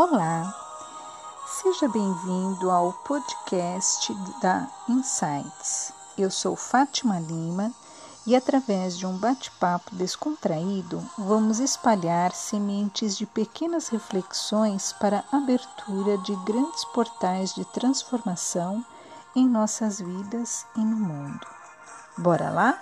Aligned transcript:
Olá, 0.00 0.54
seja 1.60 1.88
bem-vindo 1.88 2.70
ao 2.70 2.92
podcast 2.92 4.14
da 4.40 4.68
Insights. 4.88 5.92
Eu 6.16 6.30
sou 6.30 6.54
Fátima 6.54 7.18
Lima 7.18 7.72
e, 8.24 8.36
através 8.36 8.96
de 8.96 9.04
um 9.04 9.18
bate-papo 9.18 9.92
descontraído, 9.96 11.04
vamos 11.18 11.58
espalhar 11.58 12.30
sementes 12.30 13.16
de 13.16 13.26
pequenas 13.26 13.88
reflexões 13.88 14.92
para 14.92 15.24
a 15.32 15.38
abertura 15.38 16.16
de 16.18 16.36
grandes 16.44 16.84
portais 16.84 17.52
de 17.52 17.64
transformação 17.64 18.86
em 19.34 19.48
nossas 19.48 20.00
vidas 20.00 20.64
e 20.76 20.80
no 20.80 20.96
mundo. 20.96 21.44
Bora 22.16 22.50
lá? 22.50 22.80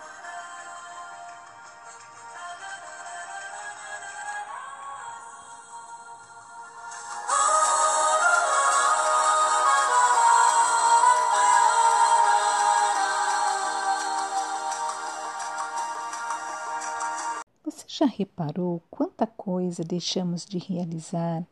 Reparou 18.46 18.80
quanta 18.88 19.26
coisa 19.26 19.82
deixamos 19.82 20.46
de 20.46 20.58
realizar, 20.58 21.44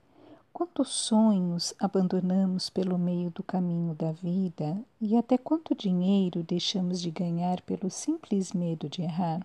quantos 0.53 0.91
sonhos 0.91 1.75
abandonamos 1.78 2.70
pelo 2.70 2.97
meio 2.97 3.31
do 3.31 3.42
caminho 3.42 3.95
da 3.95 4.12
vida 4.12 4.81
e 5.00 5.17
até 5.17 5.37
quanto 5.37 5.75
dinheiro 5.75 6.45
deixamos 6.45 7.00
de 7.00 7.11
ganhar 7.11 7.61
pelo 7.62 7.91
simples 7.91 8.53
medo 8.53 8.89
de 8.89 9.03
errar? 9.03 9.45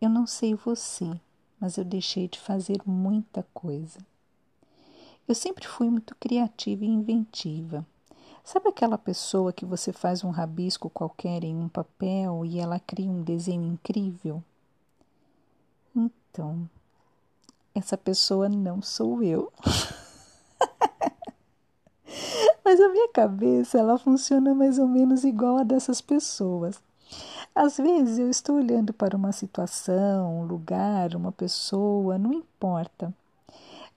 Eu 0.00 0.08
não 0.08 0.26
sei 0.26 0.54
você, 0.54 1.20
mas 1.60 1.76
eu 1.76 1.84
deixei 1.84 2.26
de 2.26 2.38
fazer 2.38 2.80
muita 2.86 3.46
coisa. 3.52 3.98
Eu 5.26 5.34
sempre 5.34 5.66
fui 5.66 5.90
muito 5.90 6.14
criativa 6.14 6.84
e 6.84 6.88
inventiva. 6.88 7.84
Sabe 8.42 8.68
aquela 8.68 8.96
pessoa 8.96 9.52
que 9.52 9.66
você 9.66 9.92
faz 9.92 10.24
um 10.24 10.30
rabisco 10.30 10.88
qualquer 10.88 11.44
em 11.44 11.54
um 11.54 11.68
papel 11.68 12.46
e 12.46 12.58
ela 12.58 12.80
cria 12.80 13.10
um 13.10 13.22
desenho 13.22 13.64
incrível? 13.64 14.42
Então, 16.30 16.68
essa 17.74 17.96
pessoa 17.96 18.48
não 18.48 18.82
sou 18.82 19.22
eu. 19.22 19.52
Mas 22.64 22.80
a 22.80 22.88
minha 22.88 23.08
cabeça, 23.08 23.78
ela 23.78 23.98
funciona 23.98 24.54
mais 24.54 24.78
ou 24.78 24.86
menos 24.86 25.24
igual 25.24 25.58
a 25.58 25.62
dessas 25.62 26.00
pessoas. 26.00 26.80
Às 27.54 27.76
vezes 27.76 28.18
eu 28.18 28.28
estou 28.28 28.56
olhando 28.56 28.92
para 28.92 29.16
uma 29.16 29.32
situação, 29.32 30.40
um 30.40 30.44
lugar, 30.44 31.14
uma 31.14 31.32
pessoa, 31.32 32.18
não 32.18 32.32
importa. 32.32 33.12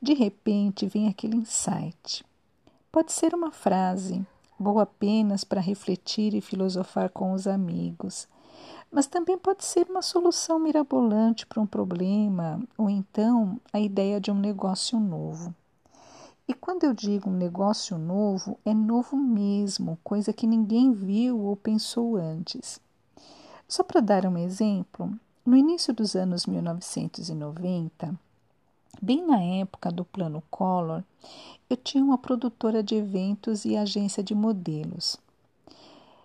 De 0.01 0.13
repente 0.13 0.87
vem 0.87 1.07
aquele 1.07 1.35
insight. 1.35 2.25
Pode 2.91 3.11
ser 3.11 3.35
uma 3.35 3.51
frase, 3.51 4.25
boa 4.57 4.83
apenas 4.83 5.43
para 5.43 5.61
refletir 5.61 6.33
e 6.33 6.41
filosofar 6.41 7.09
com 7.09 7.33
os 7.33 7.47
amigos 7.47 8.27
mas 8.91 9.07
também 9.07 9.37
pode 9.37 9.63
ser 9.63 9.87
uma 9.89 10.01
solução 10.01 10.59
mirabolante 10.59 11.45
para 11.45 11.61
um 11.61 11.65
problema, 11.65 12.61
ou 12.77 12.89
então 12.89 13.59
a 13.71 13.79
ideia 13.79 14.19
de 14.19 14.29
um 14.29 14.35
negócio 14.35 14.99
novo. 14.99 15.55
E 16.47 16.53
quando 16.53 16.83
eu 16.83 16.93
digo 16.93 17.29
um 17.29 17.37
negócio 17.37 17.97
novo, 17.97 18.59
é 18.65 18.73
novo 18.73 19.15
mesmo, 19.15 19.97
coisa 20.03 20.33
que 20.33 20.45
ninguém 20.45 20.91
viu 20.91 21.39
ou 21.39 21.55
pensou 21.55 22.17
antes. 22.17 22.81
Só 23.67 23.83
para 23.83 24.01
dar 24.01 24.25
um 24.25 24.37
exemplo, 24.37 25.09
no 25.45 25.55
início 25.55 25.93
dos 25.93 26.13
anos 26.13 26.45
1990, 26.45 28.13
bem 29.01 29.25
na 29.25 29.41
época 29.41 29.89
do 29.89 30.03
Plano 30.03 30.43
Collor, 30.51 31.03
eu 31.69 31.77
tinha 31.77 32.03
uma 32.03 32.17
produtora 32.17 32.83
de 32.83 32.95
eventos 32.95 33.63
e 33.63 33.77
agência 33.77 34.21
de 34.21 34.35
modelos. 34.35 35.17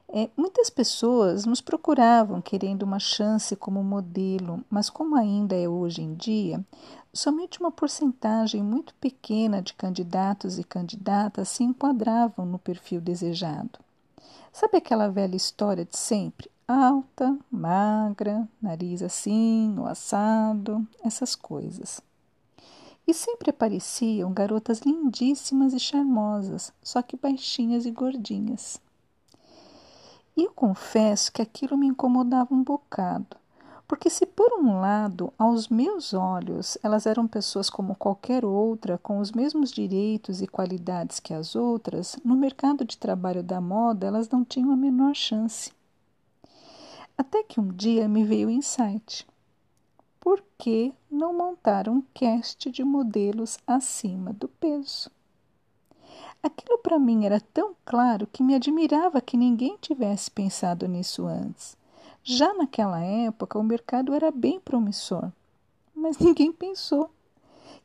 É, 0.08 0.30
muitas 0.36 0.70
pessoas 0.70 1.44
nos 1.44 1.60
procuravam 1.60 2.40
querendo 2.40 2.84
uma 2.84 2.98
chance 2.98 3.56
como 3.56 3.82
modelo, 3.82 4.64
mas 4.70 4.88
como 4.88 5.16
ainda 5.16 5.56
é 5.56 5.68
hoje 5.68 6.00
em 6.00 6.14
dia, 6.14 6.64
somente 7.12 7.58
uma 7.58 7.72
porcentagem 7.72 8.62
muito 8.62 8.94
pequena 8.94 9.60
de 9.60 9.74
candidatos 9.74 10.58
e 10.58 10.64
candidatas 10.64 11.48
se 11.48 11.64
enquadravam 11.64 12.46
no 12.46 12.58
perfil 12.58 13.00
desejado. 13.00 13.80
Sabe 14.52 14.78
aquela 14.78 15.08
velha 15.08 15.36
história 15.36 15.84
de 15.84 15.98
sempre? 15.98 16.48
Alta, 16.68 17.36
magra, 17.50 18.48
nariz 18.62 19.02
assim, 19.02 19.76
o 19.78 19.86
assado, 19.86 20.86
essas 21.04 21.34
coisas. 21.34 22.00
E 23.06 23.12
sempre 23.12 23.50
apareciam 23.50 24.32
garotas 24.32 24.80
lindíssimas 24.80 25.72
e 25.72 25.78
charmosas, 25.78 26.72
só 26.82 27.02
que 27.02 27.16
baixinhas 27.16 27.86
e 27.86 27.90
gordinhas. 27.90 28.80
E 30.36 30.44
eu 30.44 30.52
confesso 30.52 31.32
que 31.32 31.40
aquilo 31.40 31.78
me 31.78 31.86
incomodava 31.86 32.54
um 32.54 32.62
bocado, 32.62 33.38
porque 33.88 34.10
se 34.10 34.26
por 34.26 34.52
um 34.52 34.80
lado, 34.80 35.32
aos 35.38 35.68
meus 35.68 36.12
olhos, 36.12 36.76
elas 36.82 37.06
eram 37.06 37.26
pessoas 37.26 37.70
como 37.70 37.94
qualquer 37.94 38.44
outra, 38.44 38.98
com 38.98 39.18
os 39.18 39.32
mesmos 39.32 39.70
direitos 39.70 40.42
e 40.42 40.46
qualidades 40.46 41.20
que 41.20 41.32
as 41.32 41.56
outras, 41.56 42.18
no 42.22 42.36
mercado 42.36 42.84
de 42.84 42.98
trabalho 42.98 43.42
da 43.42 43.60
moda 43.60 44.06
elas 44.06 44.28
não 44.28 44.44
tinham 44.44 44.72
a 44.72 44.76
menor 44.76 45.14
chance. 45.14 45.72
Até 47.16 47.42
que 47.42 47.58
um 47.58 47.68
dia 47.68 48.06
me 48.06 48.22
veio 48.22 48.48
o 48.48 48.50
insight. 48.50 49.26
Por 50.20 50.44
que 50.58 50.92
não 51.10 51.32
montar 51.32 51.88
um 51.88 52.02
cast 52.12 52.70
de 52.70 52.84
modelos 52.84 53.58
acima 53.66 54.34
do 54.34 54.48
peso? 54.48 55.10
Aquilo 56.42 56.78
para 56.78 56.98
mim 56.98 57.24
era 57.24 57.40
tão 57.40 57.74
claro 57.84 58.26
que 58.26 58.42
me 58.42 58.54
admirava 58.54 59.20
que 59.20 59.36
ninguém 59.36 59.76
tivesse 59.80 60.30
pensado 60.30 60.86
nisso 60.86 61.26
antes. 61.26 61.76
Já 62.22 62.54
naquela 62.54 63.00
época, 63.00 63.58
o 63.58 63.62
mercado 63.62 64.14
era 64.14 64.30
bem 64.30 64.60
promissor, 64.60 65.30
mas 65.94 66.18
ninguém 66.20 66.52
pensou. 66.52 67.10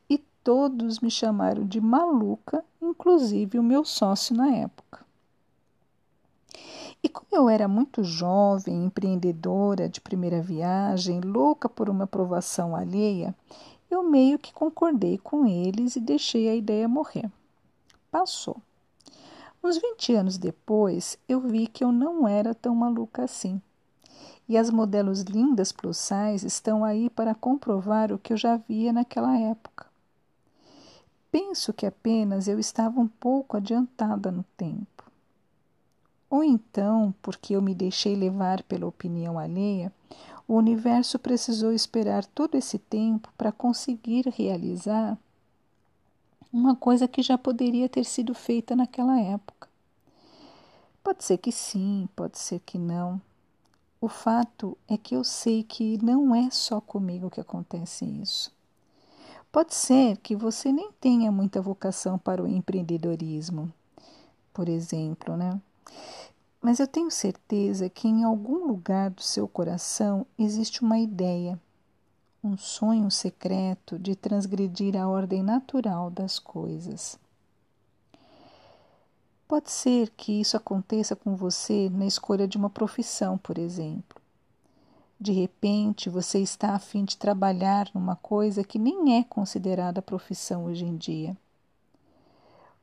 E 0.08 0.18
todos 0.44 1.00
me 1.00 1.10
chamaram 1.10 1.64
de 1.64 1.80
maluca, 1.80 2.64
inclusive 2.80 3.58
o 3.58 3.62
meu 3.62 3.84
sócio 3.84 4.36
na 4.36 4.54
época. 4.54 5.04
E 7.02 7.08
como 7.08 7.28
eu 7.32 7.48
era 7.48 7.66
muito 7.66 8.04
jovem, 8.04 8.84
empreendedora 8.84 9.88
de 9.88 10.00
primeira 10.00 10.40
viagem, 10.40 11.20
louca 11.20 11.68
por 11.68 11.90
uma 11.90 12.04
aprovação 12.04 12.76
alheia, 12.76 13.34
eu 13.90 14.04
meio 14.04 14.38
que 14.38 14.52
concordei 14.52 15.18
com 15.18 15.44
eles 15.44 15.96
e 15.96 16.00
deixei 16.00 16.48
a 16.48 16.54
ideia 16.54 16.86
morrer 16.86 17.28
passou. 18.12 18.58
Uns 19.64 19.78
20 19.78 20.14
anos 20.14 20.36
depois, 20.36 21.18
eu 21.26 21.40
vi 21.40 21.66
que 21.66 21.82
eu 21.82 21.90
não 21.90 22.28
era 22.28 22.54
tão 22.54 22.74
maluca 22.74 23.24
assim. 23.24 23.60
E 24.46 24.58
as 24.58 24.68
modelos 24.68 25.22
lindas 25.22 25.72
plus 25.72 25.96
size 25.96 26.46
estão 26.46 26.84
aí 26.84 27.08
para 27.08 27.34
comprovar 27.34 28.12
o 28.12 28.18
que 28.18 28.34
eu 28.34 28.36
já 28.36 28.56
via 28.56 28.92
naquela 28.92 29.38
época. 29.38 29.86
Penso 31.30 31.72
que 31.72 31.86
apenas 31.86 32.48
eu 32.48 32.58
estava 32.58 33.00
um 33.00 33.08
pouco 33.08 33.56
adiantada 33.56 34.30
no 34.30 34.44
tempo. 34.56 35.10
Ou 36.28 36.44
então, 36.44 37.14
porque 37.22 37.56
eu 37.56 37.62
me 37.62 37.74
deixei 37.74 38.14
levar 38.14 38.62
pela 38.64 38.86
opinião 38.86 39.38
alheia, 39.38 39.92
o 40.46 40.56
universo 40.56 41.18
precisou 41.18 41.72
esperar 41.72 42.26
todo 42.26 42.56
esse 42.56 42.78
tempo 42.78 43.32
para 43.38 43.52
conseguir 43.52 44.28
realizar 44.28 45.16
uma 46.52 46.76
coisa 46.76 47.08
que 47.08 47.22
já 47.22 47.38
poderia 47.38 47.88
ter 47.88 48.04
sido 48.04 48.34
feita 48.34 48.76
naquela 48.76 49.18
época. 49.18 49.68
Pode 51.02 51.24
ser 51.24 51.38
que 51.38 51.50
sim, 51.50 52.08
pode 52.14 52.38
ser 52.38 52.60
que 52.60 52.78
não. 52.78 53.20
O 54.00 54.08
fato 54.08 54.76
é 54.86 54.96
que 54.96 55.16
eu 55.16 55.24
sei 55.24 55.62
que 55.62 55.96
não 56.04 56.34
é 56.34 56.50
só 56.50 56.80
comigo 56.80 57.30
que 57.30 57.40
acontece 57.40 58.04
isso. 58.04 58.52
Pode 59.50 59.74
ser 59.74 60.16
que 60.18 60.36
você 60.36 60.70
nem 60.72 60.90
tenha 60.92 61.32
muita 61.32 61.60
vocação 61.60 62.18
para 62.18 62.42
o 62.42 62.46
empreendedorismo, 62.46 63.72
por 64.52 64.68
exemplo, 64.68 65.36
né? 65.36 65.60
Mas 66.60 66.78
eu 66.78 66.86
tenho 66.86 67.10
certeza 67.10 67.88
que 67.88 68.06
em 68.08 68.24
algum 68.24 68.66
lugar 68.66 69.10
do 69.10 69.22
seu 69.22 69.48
coração 69.48 70.26
existe 70.38 70.82
uma 70.82 70.98
ideia 70.98 71.58
um 72.44 72.56
sonho 72.56 73.08
secreto 73.08 73.96
de 73.96 74.16
transgredir 74.16 74.96
a 74.96 75.08
ordem 75.08 75.44
natural 75.44 76.10
das 76.10 76.40
coisas. 76.40 77.16
Pode 79.46 79.70
ser 79.70 80.10
que 80.10 80.40
isso 80.40 80.56
aconteça 80.56 81.14
com 81.14 81.36
você 81.36 81.88
na 81.88 82.04
escolha 82.04 82.48
de 82.48 82.56
uma 82.56 82.68
profissão, 82.68 83.38
por 83.38 83.58
exemplo. 83.58 84.20
De 85.20 85.30
repente, 85.30 86.10
você 86.10 86.40
está 86.40 86.74
a 86.74 86.80
fim 86.80 87.04
de 87.04 87.16
trabalhar 87.16 87.88
numa 87.94 88.16
coisa 88.16 88.64
que 88.64 88.78
nem 88.78 89.18
é 89.20 89.22
considerada 89.22 90.02
profissão 90.02 90.64
hoje 90.64 90.84
em 90.84 90.96
dia. 90.96 91.36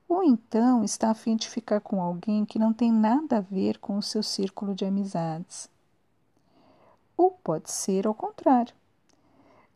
Ou 0.07 0.23
então 0.23 0.85
está 0.85 1.11
a 1.11 1.15
fim 1.15 1.35
de 1.35 1.49
ficar 1.49 1.81
com 1.81 2.01
alguém 2.01 2.45
que 2.45 2.57
não 2.57 2.71
tem 2.71 2.93
nada 2.93 3.39
a 3.39 3.41
ver 3.41 3.77
com 3.79 3.97
o 3.97 4.01
seu 4.01 4.23
círculo 4.23 4.73
de 4.73 4.85
amizades. 4.85 5.69
Ou 7.17 7.31
pode 7.31 7.69
ser 7.69 8.07
ao 8.07 8.13
contrário 8.13 8.78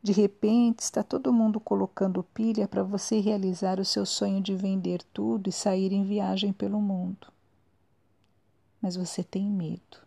De 0.04 0.12
repente, 0.12 0.82
está 0.82 1.02
todo 1.02 1.32
mundo 1.32 1.62
colocando 1.62 2.26
pilha 2.34 2.68
para 2.68 2.84
você 2.84 3.22
realizar 3.22 3.80
o 3.80 3.86
seu 3.86 4.06
sonho 4.06 4.42
de 4.42 4.54
vender 4.54 5.02
tudo 5.14 5.48
e 5.48 5.54
sair 5.54 5.94
em 5.94 6.04
viagem 6.04 6.52
pelo 6.52 6.82
mundo. 6.82 7.32
Mas 8.82 8.98
você 8.98 9.24
tem 9.24 9.50
medo. 9.50 9.98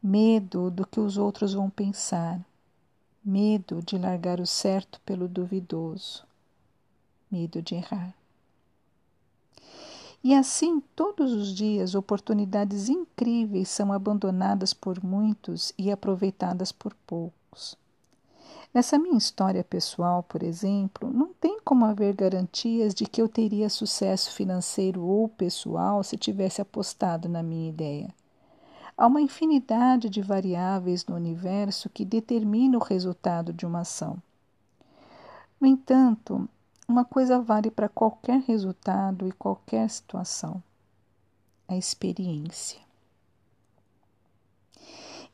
Medo 0.00 0.70
do 0.70 0.86
que 0.86 1.00
os 1.00 1.18
outros 1.18 1.54
vão 1.54 1.68
pensar. 1.68 2.40
Medo 3.24 3.82
de 3.82 3.98
largar 3.98 4.38
o 4.38 4.46
certo 4.46 5.00
pelo 5.00 5.26
duvidoso. 5.26 6.24
Medo 7.28 7.60
de 7.60 7.74
errar. 7.74 8.14
E 10.22 10.32
assim, 10.36 10.80
todos 10.94 11.32
os 11.32 11.52
dias, 11.52 11.96
oportunidades 11.96 12.88
incríveis 12.88 13.68
são 13.68 13.92
abandonadas 13.92 14.72
por 14.72 15.02
muitos 15.02 15.72
e 15.76 15.90
aproveitadas 15.90 16.70
por 16.70 16.94
poucos. 17.04 17.76
Nessa 18.72 18.98
minha 18.98 19.18
história 19.18 19.64
pessoal, 19.64 20.22
por 20.22 20.42
exemplo, 20.44 21.10
não 21.12 21.34
tem 21.34 21.58
como 21.64 21.84
haver 21.84 22.14
garantias 22.14 22.94
de 22.94 23.04
que 23.04 23.20
eu 23.20 23.28
teria 23.28 23.68
sucesso 23.68 24.32
financeiro 24.32 25.02
ou 25.02 25.28
pessoal 25.28 26.04
se 26.04 26.16
tivesse 26.16 26.62
apostado 26.62 27.28
na 27.28 27.42
minha 27.42 27.68
ideia. 27.68 28.14
Há 28.96 29.06
uma 29.06 29.20
infinidade 29.20 30.08
de 30.08 30.22
variáveis 30.22 31.04
no 31.06 31.16
universo 31.16 31.90
que 31.90 32.04
determina 32.04 32.78
o 32.78 32.82
resultado 32.82 33.52
de 33.52 33.66
uma 33.66 33.80
ação. 33.80 34.22
No 35.60 35.66
entanto, 35.66 36.48
uma 36.86 37.04
coisa 37.04 37.40
vale 37.40 37.70
para 37.70 37.88
qualquer 37.88 38.40
resultado 38.40 39.26
e 39.26 39.32
qualquer 39.32 39.88
situação: 39.90 40.62
a 41.66 41.76
experiência. 41.76 42.89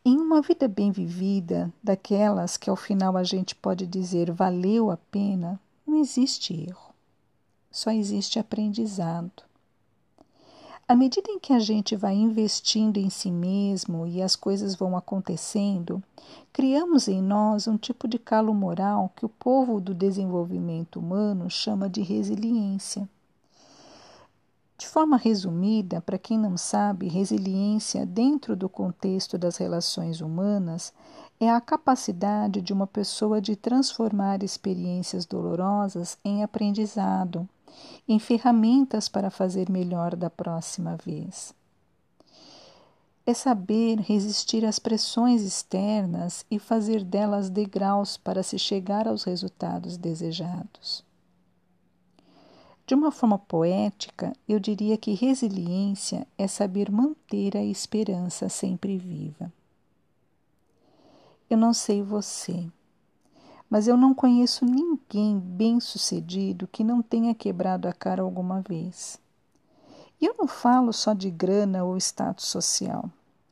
Em 0.08 0.18
uma 0.18 0.40
vida 0.40 0.68
bem 0.68 0.92
vivida, 0.92 1.72
daquelas 1.82 2.56
que 2.56 2.70
ao 2.70 2.76
final 2.76 3.16
a 3.16 3.24
gente 3.24 3.56
pode 3.56 3.88
dizer 3.88 4.30
valeu 4.30 4.88
a 4.88 4.96
pena, 4.96 5.58
não 5.84 5.96
existe 5.96 6.54
erro, 6.54 6.94
só 7.72 7.90
existe 7.90 8.38
aprendizado. 8.38 9.42
À 10.86 10.94
medida 10.94 11.28
em 11.28 11.40
que 11.40 11.52
a 11.52 11.58
gente 11.58 11.96
vai 11.96 12.14
investindo 12.14 12.98
em 12.98 13.10
si 13.10 13.32
mesmo 13.32 14.06
e 14.06 14.22
as 14.22 14.36
coisas 14.36 14.76
vão 14.76 14.96
acontecendo, 14.96 16.00
criamos 16.52 17.08
em 17.08 17.20
nós 17.20 17.66
um 17.66 17.76
tipo 17.76 18.06
de 18.06 18.16
calo 18.16 18.54
moral 18.54 19.12
que 19.16 19.26
o 19.26 19.28
povo 19.28 19.80
do 19.80 19.92
desenvolvimento 19.92 21.00
humano 21.00 21.50
chama 21.50 21.90
de 21.90 22.02
resiliência. 22.02 23.08
De 24.86 24.92
forma 24.92 25.16
resumida, 25.16 26.00
para 26.00 26.16
quem 26.16 26.38
não 26.38 26.56
sabe, 26.56 27.08
resiliência, 27.08 28.06
dentro 28.06 28.54
do 28.54 28.68
contexto 28.68 29.36
das 29.36 29.56
relações 29.56 30.20
humanas, 30.20 30.92
é 31.40 31.50
a 31.50 31.60
capacidade 31.60 32.62
de 32.62 32.72
uma 32.72 32.86
pessoa 32.86 33.40
de 33.40 33.56
transformar 33.56 34.44
experiências 34.44 35.26
dolorosas 35.26 36.16
em 36.24 36.44
aprendizado, 36.44 37.48
em 38.08 38.20
ferramentas 38.20 39.08
para 39.08 39.28
fazer 39.28 39.68
melhor 39.68 40.14
da 40.14 40.30
próxima 40.30 40.96
vez. 41.04 41.52
É 43.26 43.34
saber 43.34 43.98
resistir 43.98 44.64
às 44.64 44.78
pressões 44.78 45.42
externas 45.42 46.46
e 46.48 46.60
fazer 46.60 47.02
delas 47.02 47.50
degraus 47.50 48.16
para 48.16 48.40
se 48.40 48.56
chegar 48.56 49.08
aos 49.08 49.24
resultados 49.24 49.96
desejados. 49.96 51.04
De 52.86 52.94
uma 52.94 53.10
forma 53.10 53.36
poética, 53.36 54.32
eu 54.48 54.60
diria 54.60 54.96
que 54.96 55.12
resiliência 55.12 56.24
é 56.38 56.46
saber 56.46 56.88
manter 56.88 57.56
a 57.56 57.64
esperança 57.64 58.48
sempre 58.48 58.96
viva. 58.96 59.52
Eu 61.50 61.58
não 61.58 61.74
sei 61.74 62.00
você, 62.00 62.64
mas 63.68 63.88
eu 63.88 63.96
não 63.96 64.14
conheço 64.14 64.64
ninguém 64.64 65.36
bem-sucedido 65.36 66.68
que 66.68 66.84
não 66.84 67.02
tenha 67.02 67.34
quebrado 67.34 67.88
a 67.88 67.92
cara 67.92 68.22
alguma 68.22 68.60
vez. 68.60 69.18
E 70.20 70.24
eu 70.24 70.36
não 70.38 70.46
falo 70.46 70.92
só 70.92 71.12
de 71.12 71.28
grana 71.28 71.82
ou 71.82 71.96
status 71.96 72.46
social. 72.46 73.10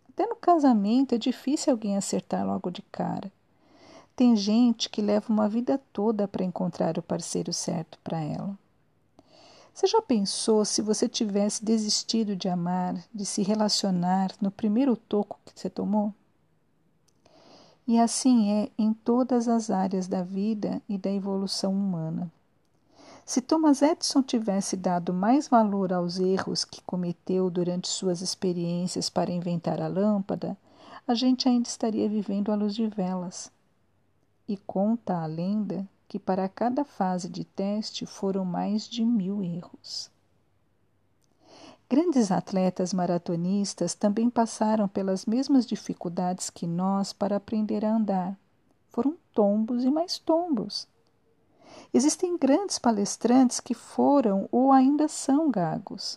Até 0.09 0.29
no 0.29 0.37
casamento 0.37 1.13
é 1.13 1.19
difícil 1.19 1.73
alguém 1.73 1.97
acertar 1.97 2.47
logo 2.47 2.71
de 2.71 2.83
cara. 2.83 3.33
Tem 4.15 4.37
gente 4.37 4.89
que 4.89 5.03
leva 5.03 5.33
uma 5.33 5.49
vida 5.49 5.77
toda 5.93 6.29
para 6.29 6.45
encontrar 6.45 6.97
o 6.99 7.03
parceiro 7.03 7.53
certo 7.53 7.99
para 8.05 8.21
ela. 8.21 8.57
Você 9.75 9.89
já 9.89 10.01
pensou 10.01 10.65
se 10.65 10.81
você 10.81 11.09
tivesse 11.09 11.65
desistido 11.65 12.37
de 12.37 12.49
amar, 12.49 12.95
de 13.13 13.27
se 13.27 13.43
relacionar 13.43 14.31
no 14.41 14.49
primeiro 14.49 14.97
toco 14.97 15.41
que 15.45 15.53
você 15.53 15.69
tomou? 15.69 16.15
E 17.85 17.99
assim 17.99 18.53
é 18.53 18.71
em 18.79 18.95
todas 18.95 19.49
as 19.49 19.71
áreas 19.71 20.07
da 20.07 20.23
vida 20.23 20.81
e 20.89 20.97
da 20.97 21.11
evolução 21.11 21.73
humana. 21.73 22.31
Se 23.27 23.41
Thomas 23.41 23.83
Edison 23.83 24.23
tivesse 24.23 24.77
dado 24.77 25.13
mais 25.13 25.49
valor 25.49 25.93
aos 25.93 26.21
erros 26.21 26.65
que 26.65 26.81
cometeu 26.83 27.51
durante 27.51 27.89
suas 27.89 28.21
experiências 28.21 29.11
para 29.11 29.33
inventar 29.33 29.83
a 29.83 29.89
lâmpada, 29.89 30.57
a 31.07 31.15
gente 31.15 31.49
ainda 31.49 31.69
estaria 31.69 32.09
vivendo 32.09 32.53
à 32.53 32.55
luz 32.55 32.77
de 32.77 32.87
velas. 32.87 33.51
E 34.47 34.57
conta 34.57 35.21
a 35.21 35.27
lenda 35.27 35.85
que 36.15 36.19
para 36.21 36.49
cada 36.49 36.85
fase 36.85 37.29
de 37.29 37.43
teste 37.43 38.07
foram 38.07 38.45
mais 38.45 38.89
de 38.89 39.05
mil 39.05 39.43
erros. 39.43 40.09
Grandes 41.91 42.31
atletas 42.31 42.95
maratonistas 42.95 43.97
também 43.97 44.31
passaram 44.31 44.87
pelas 44.87 45.27
mesmas 45.27 45.67
dificuldades 45.67 46.51
que 46.51 46.69
nós 46.69 47.13
para 47.13 47.35
aprender 47.35 47.85
a 47.85 47.97
andar. 47.97 48.39
Foram 48.91 49.17
tombos 49.33 49.83
e 49.83 49.91
mais 49.91 50.17
tombos. 50.17 50.87
Existem 51.93 52.39
grandes 52.39 52.79
palestrantes 52.79 53.59
que 53.59 53.75
foram 53.75 54.49
ou 54.53 54.71
ainda 54.71 55.09
são 55.09 55.51
gagos. 55.51 56.17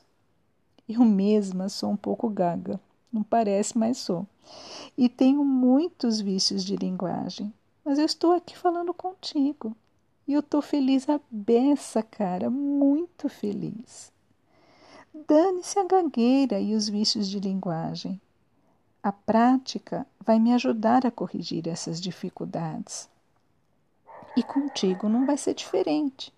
Eu 0.88 1.04
mesma 1.04 1.70
sou 1.70 1.90
um 1.90 1.98
pouco 1.98 2.30
gaga, 2.30 2.80
não 3.12 3.24
parece, 3.24 3.76
mas 3.76 3.98
sou. 3.98 4.28
E 4.96 5.10
tenho 5.10 5.44
muitos 5.44 6.22
vícios 6.22 6.64
de 6.64 6.76
linguagem 6.76 7.52
mas 7.88 7.98
eu 7.98 8.06
estou 8.06 8.34
aqui 8.34 8.58
falando 8.58 8.94
contigo. 8.94 9.74
E 10.28 10.34
eu 10.34 10.42
estou 10.42 10.62
feliz 10.62 11.08
a 11.08 11.20
beça, 11.32 12.04
cara, 12.04 12.50
muito 12.50 13.30
feliz. 13.30 14.12
Dane-se 15.14 15.80
a 15.80 15.86
gagueira 15.86 16.60
e 16.60 16.76
os 16.76 16.90
vícios 16.90 17.28
de 17.30 17.40
linguagem. 17.40 18.20
A 19.02 19.12
prática 19.12 20.06
vai 20.20 20.38
me 20.38 20.54
ajudar 20.54 21.06
a 21.06 21.12
corrigir 21.12 21.68
essas 21.68 22.02
dificuldades. 22.02 23.10
E 24.36 24.44
contigo 24.44 25.08
não 25.08 25.26
vai 25.26 25.38
ser 25.38 25.54
diferente. 25.54 26.34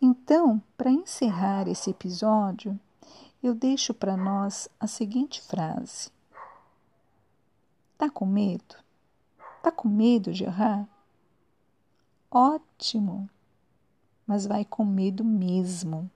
Então, 0.00 0.62
para 0.76 0.90
encerrar 0.90 1.66
esse 1.66 1.90
episódio, 1.90 2.78
eu 3.42 3.54
deixo 3.54 3.92
para 3.92 4.16
nós 4.16 4.68
a 4.78 4.86
seguinte 4.86 5.40
frase: 5.40 6.10
Tá 7.98 8.08
com 8.08 8.26
medo? 8.26 8.76
Tá 9.62 9.72
com 9.72 9.88
medo 9.88 10.32
de 10.32 10.44
errar? 10.44 10.88
Ótimo! 12.38 13.30
Mas 14.26 14.46
vai 14.46 14.62
com 14.62 14.84
medo 14.84 15.24
mesmo. 15.24 16.10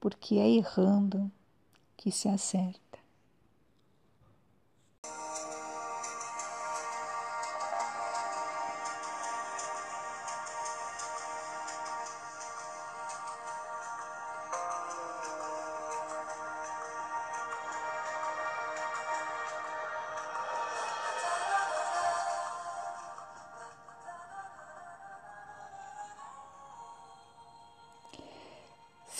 Porque 0.00 0.36
é 0.36 0.48
errando 0.48 1.30
que 1.94 2.10
se 2.10 2.26
acerta. 2.26 2.98